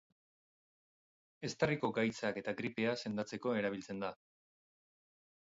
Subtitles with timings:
[1.49, 4.13] Eztarriko gaitzak eta gripea sendatzeko erabiltzen da.